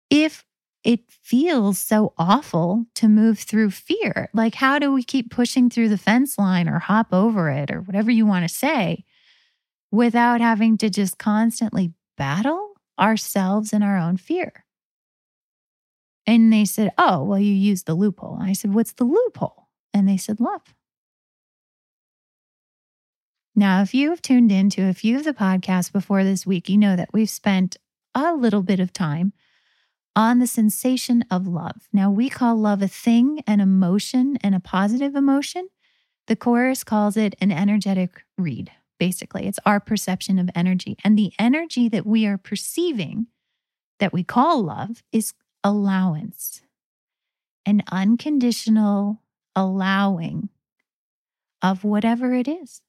[0.09, 0.46] if
[0.87, 4.31] it feels so awful to move through fear?
[4.33, 7.81] Like, how do we keep pushing through the fence line or hop over it or
[7.81, 9.05] whatever you want to say
[9.91, 14.65] without having to just constantly battle ourselves and our own fear?
[16.25, 18.39] And they said, oh, well, you use the loophole.
[18.41, 19.67] I said, what's the loophole?
[19.93, 20.63] And they said, love.
[23.57, 26.79] Now, if you have tuned into a few of the podcasts before this week, you
[26.79, 27.77] know that we've spent
[28.15, 29.33] a little bit of time
[30.17, 31.89] on the sensation of love.
[31.93, 35.69] Now, we call love a thing, an emotion, and a positive emotion.
[36.27, 39.47] The chorus calls it an energetic read, basically.
[39.47, 40.97] It's our perception of energy.
[41.05, 43.27] And the energy that we are perceiving,
[44.01, 46.63] that we call love, is allowance,
[47.67, 49.23] an unconditional
[49.55, 50.49] allowing
[51.63, 52.81] of whatever it is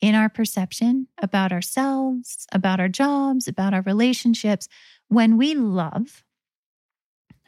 [0.00, 4.68] in our perception about ourselves, about our jobs, about our relationships,
[5.10, 6.24] when we love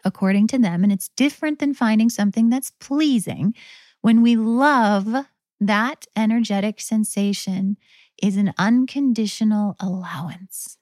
[0.05, 3.55] according to them, and it's different than finding something that's pleasing,
[4.01, 5.27] when we love,
[5.61, 7.77] that energetic sensation
[8.21, 10.77] is an unconditional allowance.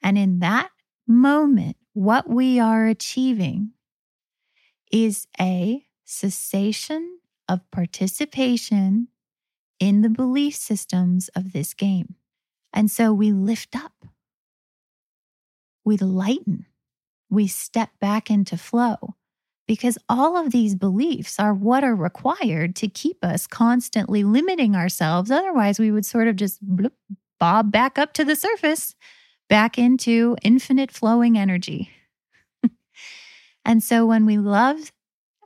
[0.00, 0.70] And in that
[1.08, 3.72] moment, what we are achieving
[4.92, 7.18] is a cessation
[7.48, 9.08] of participation
[9.80, 12.14] in the belief systems of this game.
[12.72, 14.06] And so we lift up,
[15.84, 16.66] we lighten,
[17.30, 19.16] we step back into flow
[19.66, 25.30] because all of these beliefs are what are required to keep us constantly limiting ourselves.
[25.30, 26.92] Otherwise, we would sort of just bloop,
[27.38, 28.94] bob back up to the surface,
[29.48, 31.90] back into infinite flowing energy.
[33.64, 34.92] and so when we love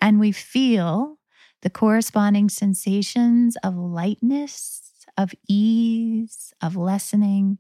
[0.00, 1.18] and we feel
[1.62, 7.58] the corresponding sensations of lightness, of ease, of lessening.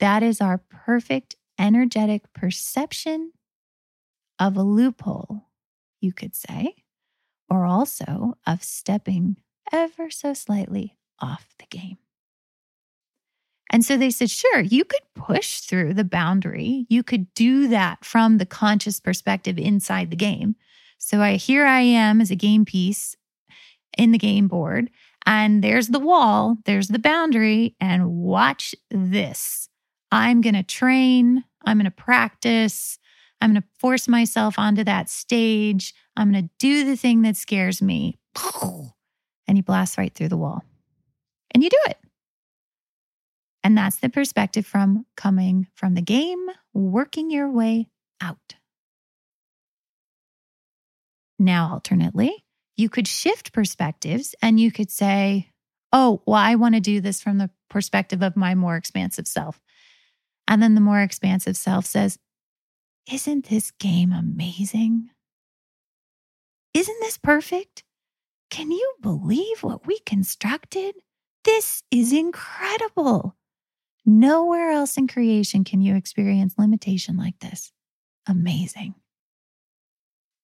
[0.00, 3.32] That is our perfect energetic perception
[4.38, 5.46] of a loophole,
[6.00, 6.74] you could say,
[7.48, 9.36] or also of stepping
[9.72, 11.98] ever so slightly off the game.
[13.70, 16.84] And so they said, sure, you could push through the boundary.
[16.90, 20.56] You could do that from the conscious perspective inside the game.
[20.98, 23.16] So I here I am as a game piece
[23.96, 24.90] in the game board.
[25.24, 29.68] And there's the wall, there's the boundary, and watch this.
[30.10, 32.98] I'm going to train, I'm going to practice,
[33.40, 35.94] I'm going to force myself onto that stage.
[36.16, 38.18] I'm going to do the thing that scares me.
[39.48, 40.62] And you blast right through the wall.
[41.52, 41.98] And you do it.
[43.64, 47.88] And that's the perspective from coming from the game, working your way
[48.20, 48.54] out.
[51.40, 52.44] Now, alternately,
[52.76, 55.50] you could shift perspectives and you could say,
[55.92, 59.60] oh, well, I want to do this from the perspective of my more expansive self.
[60.48, 62.18] And then the more expansive self says,
[63.10, 65.10] isn't this game amazing?
[66.74, 67.84] Isn't this perfect?
[68.50, 70.94] Can you believe what we constructed?
[71.44, 73.36] This is incredible.
[74.04, 77.72] Nowhere else in creation can you experience limitation like this.
[78.26, 78.94] Amazing.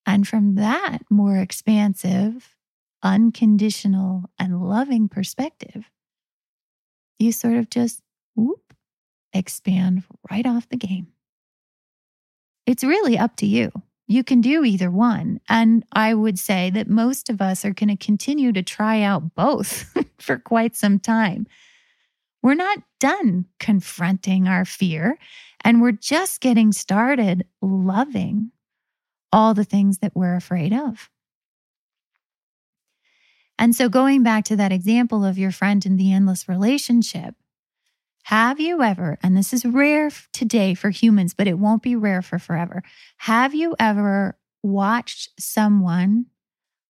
[0.07, 2.57] And from that more expansive,
[3.03, 5.90] unconditional, and loving perspective,
[7.18, 8.01] you sort of just
[8.34, 8.68] whoop,
[9.33, 11.09] expand right off the game.
[12.66, 13.70] It's really up to you.
[14.07, 15.41] You can do either one.
[15.49, 19.35] And I would say that most of us are going to continue to try out
[19.35, 21.47] both for quite some time.
[22.43, 25.18] We're not done confronting our fear,
[25.62, 28.53] and we're just getting started loving
[29.33, 31.11] all the things that we're afraid of.
[33.59, 37.35] And so, going back to that example of your friend in the endless relationship,
[38.29, 42.20] have you ever, and this is rare today for humans, but it won't be rare
[42.20, 42.83] for forever,
[43.16, 46.26] have you ever watched someone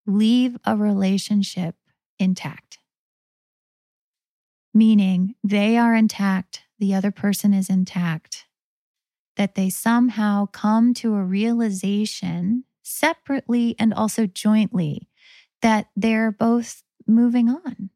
[0.05, 1.77] leave a relationship
[2.19, 2.79] intact?
[4.75, 8.47] Meaning they are intact, the other person is intact,
[9.37, 15.09] that they somehow come to a realization separately and also jointly
[15.63, 17.91] that they're both moving on.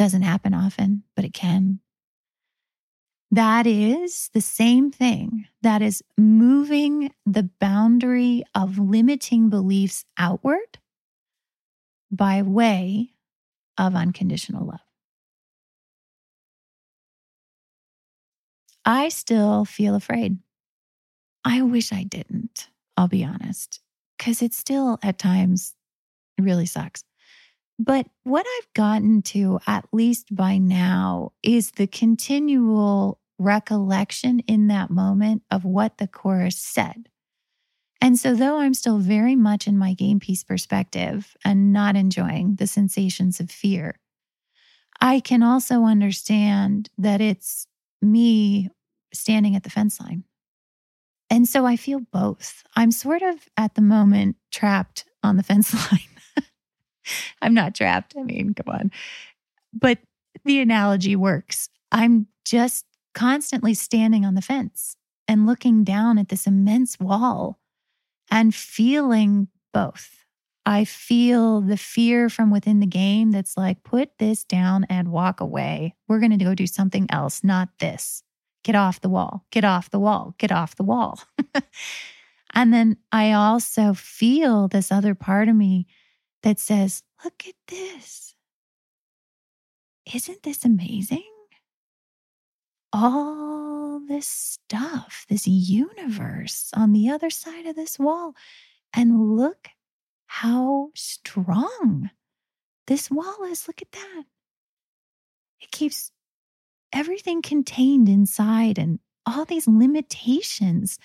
[0.00, 1.80] Doesn't happen often, but it can.
[3.30, 10.78] That is the same thing that is moving the boundary of limiting beliefs outward
[12.10, 13.10] by way
[13.76, 14.80] of unconditional love.
[18.86, 20.38] I still feel afraid.
[21.44, 23.80] I wish I didn't, I'll be honest,
[24.16, 25.74] because it still at times
[26.38, 27.04] really sucks.
[27.82, 34.90] But what I've gotten to, at least by now, is the continual recollection in that
[34.90, 37.08] moment of what the chorus said.
[37.98, 42.56] And so, though I'm still very much in my game piece perspective and not enjoying
[42.56, 43.98] the sensations of fear,
[45.00, 47.66] I can also understand that it's
[48.02, 48.68] me
[49.14, 50.24] standing at the fence line.
[51.30, 52.62] And so I feel both.
[52.76, 56.19] I'm sort of at the moment trapped on the fence line.
[57.42, 58.14] I'm not trapped.
[58.18, 58.90] I mean, come on.
[59.72, 59.98] But
[60.44, 61.68] the analogy works.
[61.92, 62.84] I'm just
[63.14, 64.96] constantly standing on the fence
[65.28, 67.58] and looking down at this immense wall
[68.30, 70.24] and feeling both.
[70.66, 75.40] I feel the fear from within the game that's like, put this down and walk
[75.40, 75.94] away.
[76.06, 78.22] We're going to go do something else, not this.
[78.62, 81.20] Get off the wall, get off the wall, get off the wall.
[82.54, 85.86] and then I also feel this other part of me
[86.42, 88.34] that says, Look at this.
[90.12, 91.24] Isn't this amazing?
[92.92, 98.34] All this stuff, this universe on the other side of this wall.
[98.92, 99.68] And look
[100.26, 102.10] how strong
[102.86, 103.68] this wall is.
[103.68, 104.24] Look at that.
[105.60, 106.10] It keeps
[106.92, 110.98] everything contained inside, and all these limitations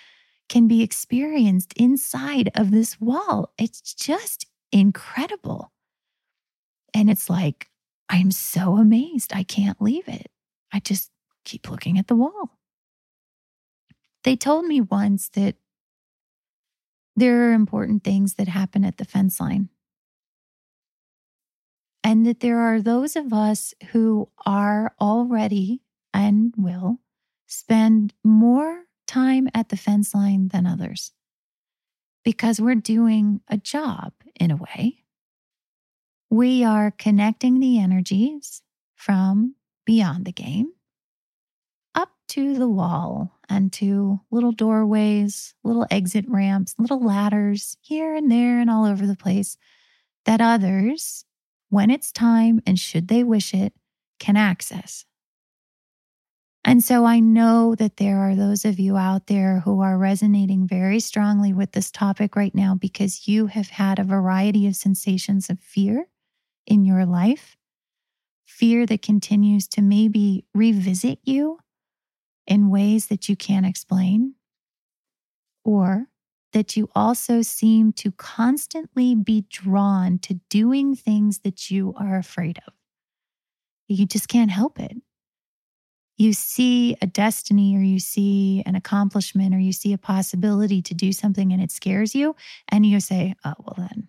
[0.49, 3.51] can be experienced inside of this wall.
[3.57, 5.71] It's just incredible.
[6.93, 7.69] And it's like,
[8.09, 9.31] I'm so amazed.
[9.33, 10.29] I can't leave it.
[10.73, 11.11] I just
[11.45, 12.59] keep looking at the wall.
[14.25, 15.55] They told me once that
[17.15, 19.69] there are important things that happen at the fence line.
[22.03, 25.81] And that there are those of us who are already
[26.13, 26.99] and will
[27.47, 31.13] spend more time at the fence line than others
[32.25, 35.05] because we're doing a job in a way.
[36.29, 38.63] We are connecting the energies
[38.95, 39.55] from
[39.85, 40.73] beyond the game
[41.93, 48.29] up to the wall and to little doorways, little exit ramps, little ladders here and
[48.29, 49.55] there and all over the place
[50.25, 51.23] that others,
[51.69, 53.73] when it's time and should they wish it,
[54.19, 55.05] can access.
[56.67, 60.67] And so I know that there are those of you out there who are resonating
[60.67, 65.47] very strongly with this topic right now because you have had a variety of sensations
[65.51, 66.07] of fear
[66.65, 67.55] in your life,
[68.47, 71.59] fear that continues to maybe revisit you
[72.47, 74.33] in ways that you can't explain,
[75.63, 76.07] or
[76.53, 82.59] that you also seem to constantly be drawn to doing things that you are afraid
[82.65, 82.73] of.
[83.87, 84.97] You just can't help it
[86.17, 90.93] you see a destiny or you see an accomplishment or you see a possibility to
[90.93, 92.35] do something and it scares you,
[92.69, 94.07] and you say, oh, well, then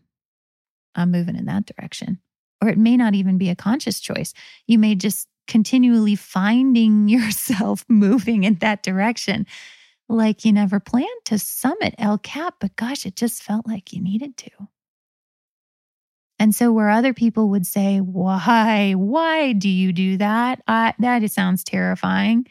[0.94, 2.20] I'm moving in that direction.
[2.62, 4.32] Or it may not even be a conscious choice.
[4.66, 9.46] You may just continually finding yourself moving in that direction
[10.08, 14.00] like you never planned to summit El Cap, but gosh, it just felt like you
[14.00, 14.50] needed to.
[16.46, 18.92] And so, where other people would say, Why?
[18.92, 20.62] Why do you do that?
[20.68, 22.46] That sounds terrifying.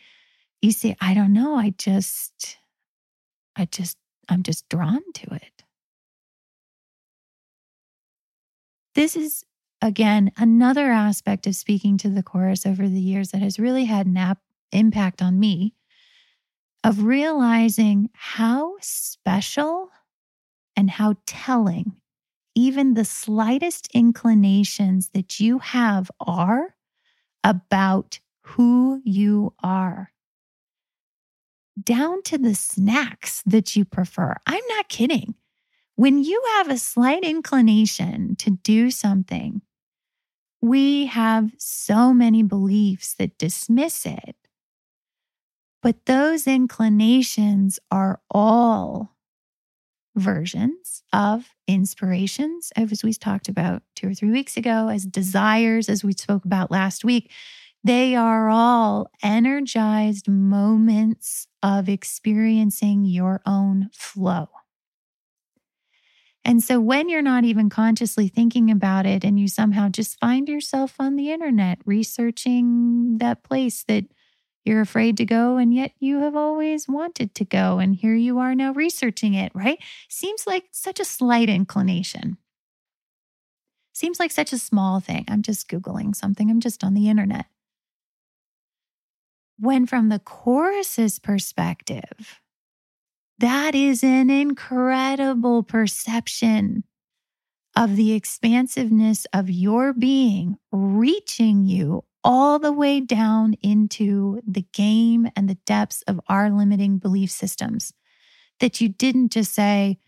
[0.62, 1.56] You say, I don't know.
[1.56, 2.58] I just,
[3.56, 3.96] I just,
[4.28, 5.64] I'm just drawn to it.
[8.96, 9.46] This is,
[9.82, 14.08] again, another aspect of speaking to the chorus over the years that has really had
[14.08, 14.42] an ap-
[14.74, 15.74] impact on me
[16.84, 19.90] of realizing how special
[20.76, 21.94] and how telling
[22.56, 26.76] even the slightest inclinations that you have are
[27.44, 30.12] about who you are.
[31.82, 34.36] Down to the snacks that you prefer.
[34.48, 35.36] I'm not kidding.
[35.96, 39.62] When you have a slight inclination to do something,
[40.62, 44.36] we have so many beliefs that dismiss it.
[45.82, 49.15] But those inclinations are all
[50.16, 56.04] versions of inspirations, as we talked about two or three weeks ago, as desires, as
[56.04, 57.32] we spoke about last week.
[57.84, 64.48] They are all energized moments of experiencing your own flow.
[66.44, 70.48] And so when you're not even consciously thinking about it and you somehow just find
[70.48, 74.06] yourself on the internet researching that place that
[74.66, 77.80] you're afraid to go, and yet you have always wanted to go.
[77.80, 79.80] And here you are now researching it, right?
[80.10, 82.38] Seems like such a slight inclination.
[83.94, 85.26] Seems like such a small thing.
[85.30, 87.46] I'm just Googling something, I'm just on the internet.
[89.58, 92.42] When, from the chorus's perspective,
[93.38, 96.84] that is an incredible perception
[97.76, 105.30] of the expansiveness of your being reaching you all the way down into the game
[105.36, 107.94] and the depths of our limiting belief systems.
[108.60, 110.00] That you didn't just say,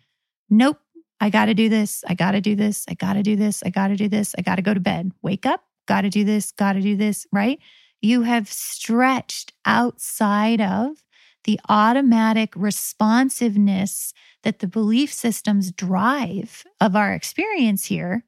[0.50, 0.80] nope,
[1.22, 2.04] I got to do this.
[2.08, 2.86] I got to do this.
[2.90, 3.62] I got to do this.
[3.64, 4.34] I got to do this.
[4.38, 5.12] I got to go to bed.
[5.22, 5.64] Wake up.
[5.88, 6.52] Got to do this.
[6.52, 7.28] Got to do this.
[7.32, 7.60] Right?
[8.02, 11.04] You have stretched outside of
[11.44, 14.14] the automatic responsiveness
[14.44, 18.26] that the belief systems drive of our experience here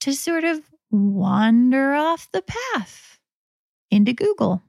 [0.00, 0.60] to sort of
[0.90, 3.11] wander off the path
[3.92, 4.64] into Google.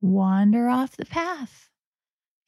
[0.00, 1.68] Wander off the path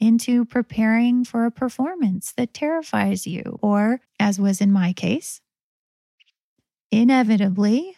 [0.00, 5.40] into preparing for a performance that terrifies you, or, as was in my case,
[6.90, 7.94] inevitably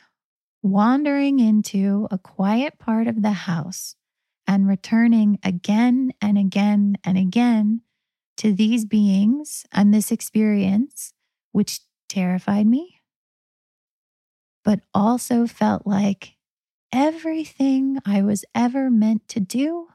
[0.62, 3.94] wandering into a quiet part of the house
[4.46, 7.80] and returning again and again and again
[8.36, 11.12] to these beings and this experience,
[11.52, 13.00] which terrified me,
[14.64, 16.35] but also felt like
[16.96, 19.88] everything I was ever meant to do.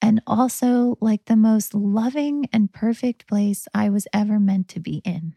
[0.00, 5.02] And also, like the most loving and perfect place I was ever meant to be
[5.04, 5.34] in.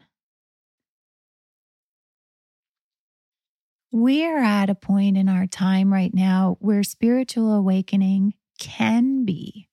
[3.91, 9.67] We're at a point in our time right now where spiritual awakening can be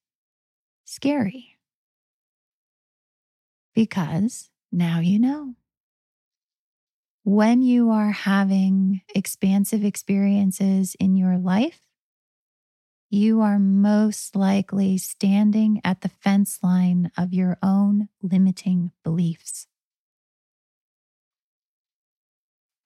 [0.86, 1.58] scary.
[3.74, 5.54] Because now you know
[7.24, 11.80] when you are having expansive experiences in your life,
[13.10, 19.66] you are most likely standing at the fence line of your own limiting beliefs.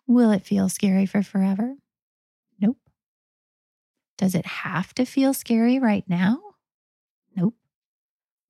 [0.06, 1.76] Will it feel scary for forever?
[2.60, 2.78] Nope.
[4.16, 6.40] Does it have to feel scary right now?
[7.36, 7.54] Nope.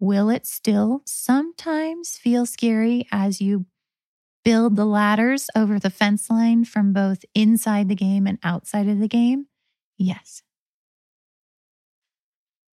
[0.01, 3.67] Will it still sometimes feel scary as you
[4.49, 8.99] build the ladders over the fence line from both inside the game and outside of
[8.99, 9.47] the game?
[9.99, 10.43] Yes.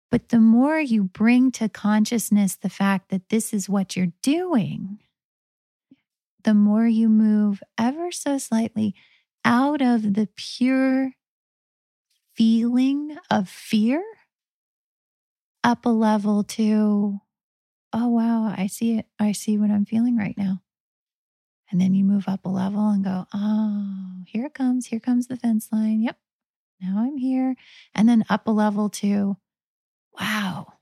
[0.08, 5.00] But the more you bring to consciousness the fact that this is what you're doing,
[6.44, 8.94] the more you move ever so slightly
[9.44, 11.14] out of the pure
[12.36, 14.00] feeling of fear
[15.64, 17.18] up a level to,
[17.92, 19.06] oh, wow, I see it.
[19.18, 20.60] I see what I'm feeling right now.
[21.70, 24.86] And then you move up a level and go, oh, here it comes.
[24.86, 26.02] Here comes the fence line.
[26.02, 26.18] Yep.
[26.80, 27.56] Now I'm here.
[27.94, 29.36] And then up a level to,
[30.20, 30.74] wow,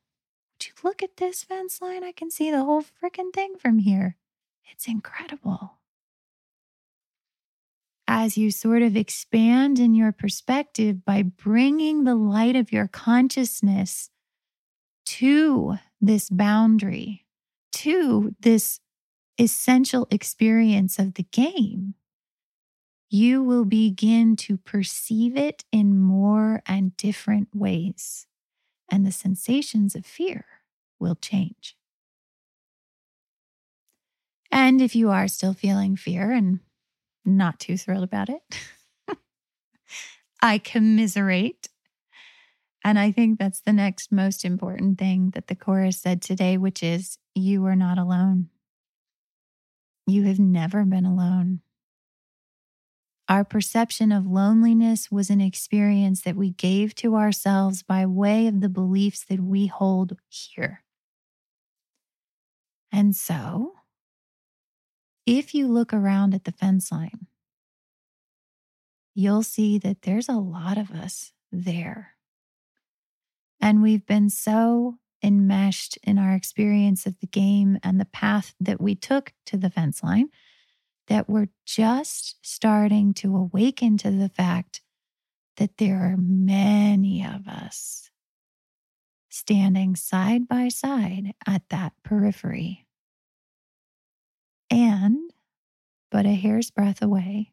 [0.55, 2.05] would you look at this fence line?
[2.05, 4.17] I can see the whole freaking thing from here.
[4.71, 5.79] It's incredible.
[8.09, 14.11] As you sort of expand in your perspective by bringing the light of your consciousness
[15.07, 17.25] to this boundary,
[17.73, 18.81] to this
[19.39, 21.95] essential experience of the game,
[23.11, 28.27] you will begin to perceive it in more and different ways,
[28.91, 30.47] and the sensations of fear
[31.01, 31.77] will change.
[34.51, 36.61] And if you are still feeling fear and
[37.25, 38.43] not too thrilled about it,
[40.43, 41.69] I commiserate.
[42.85, 46.83] And I think that's the next most important thing that the chorus said today, which
[46.83, 48.49] is you are not alone.
[50.07, 51.61] You have never been alone.
[53.29, 58.61] Our perception of loneliness was an experience that we gave to ourselves by way of
[58.61, 60.83] the beliefs that we hold here.
[62.91, 63.75] And so,
[65.25, 67.29] if you look around at the fence line
[69.15, 72.13] you'll see that there's a lot of us there.
[73.61, 78.81] And we've been so enmeshed in our experience of the game and the path that
[78.81, 80.29] we took to the fence line
[81.09, 84.81] that we're just starting to awaken to the fact
[85.57, 88.11] that there are many of us
[89.29, 92.87] standing side by side at that periphery.
[94.71, 95.31] And,
[96.11, 97.53] but a hair's breadth away,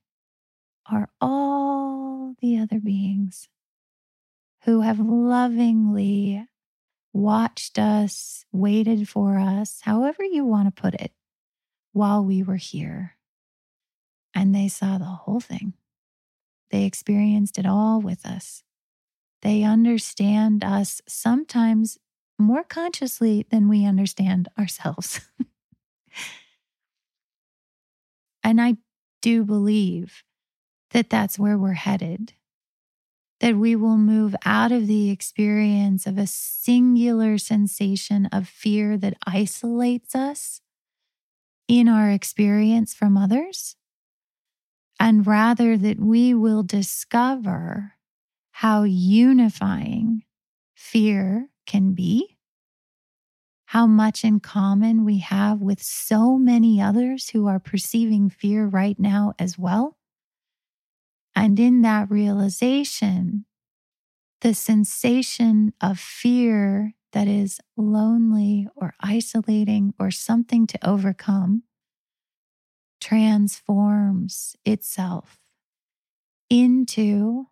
[0.89, 3.49] are all the other beings
[4.63, 6.45] who have lovingly
[7.13, 11.11] watched us, waited for us, however you want to put it,
[11.93, 13.15] while we were here.
[14.33, 15.73] And they saw the whole thing.
[16.71, 18.63] They experienced it all with us.
[19.41, 21.97] They understand us sometimes
[22.37, 25.21] more consciously than we understand ourselves.
[28.43, 28.77] and I
[29.21, 30.23] do believe
[30.91, 32.33] that that's where we're headed.
[33.39, 39.17] That we will move out of the experience of a singular sensation of fear that
[39.25, 40.61] isolates us
[41.69, 43.77] in our experience from others,
[44.99, 47.93] and rather that we will discover
[48.51, 50.23] how unifying
[50.75, 52.37] fear can be,
[53.67, 58.99] how much in common we have with so many others who are perceiving fear right
[58.99, 59.98] now as well.
[61.35, 63.45] And in that realization,
[64.41, 71.63] the sensation of fear that is lonely or isolating or something to overcome
[73.01, 75.39] transforms itself
[76.49, 77.47] into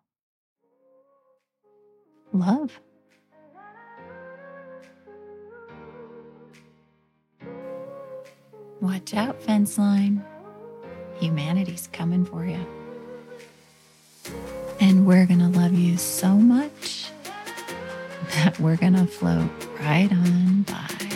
[2.32, 2.80] love.
[8.80, 10.24] Watch out, fence line.
[11.18, 12.77] Humanity's coming for you.
[15.08, 17.08] We're going to love you so much
[18.34, 19.48] that we're going to float
[19.80, 21.07] right on by.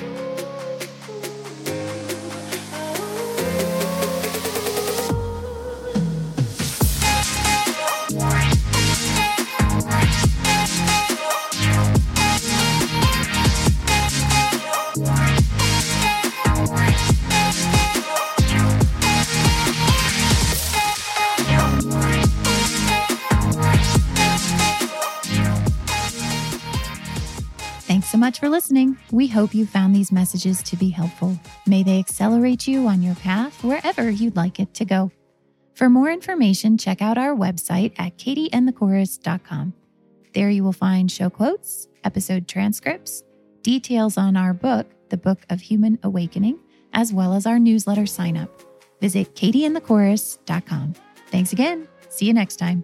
[28.33, 28.97] Much for listening.
[29.11, 31.39] We hope you found these messages to be helpful.
[31.67, 35.13] May they accelerate you on your path wherever you'd like it to go.
[35.75, 39.75] For more information, check out our website at katieandthechorus.com.
[40.33, 43.23] There you will find show quotes, episode transcripts,
[43.61, 46.59] details on our book, The Book of Human Awakening,
[46.95, 48.63] as well as our newsletter sign up.
[49.03, 50.95] Visit katieandthechorus.com.
[51.27, 51.87] Thanks again.
[52.09, 52.83] See you next time.